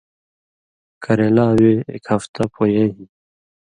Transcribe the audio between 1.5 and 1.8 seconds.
وے